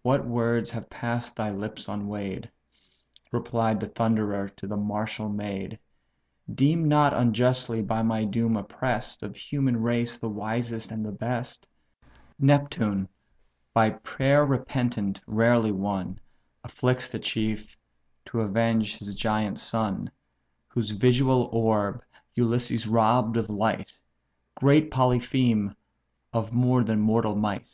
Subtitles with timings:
[0.00, 2.48] what words have pass'd thy lips unweigh'd!
[3.32, 5.78] (Replied the Thunderer to the martial maid;)
[6.54, 11.66] Deem not unjustly by my doom oppress'd, Of human race the wisest and the best.
[12.38, 13.10] Neptune,
[13.74, 16.18] by prayer repentant rarely won,
[16.64, 17.76] Afflicts the chief,
[18.24, 20.10] to avenge his giant son,
[20.68, 22.02] Whose visual orb
[22.34, 23.92] Ulysses robb'd of light;
[24.54, 25.76] Great Polypheme,
[26.32, 27.68] of more than mortal might?